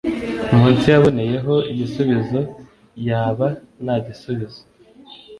munsi 0.57 0.85
yaboneyeho 0.93 1.55
igisubizo 1.71 2.39
yaba 3.07 3.47
nta 3.83 3.95
gisubizo 4.05 4.61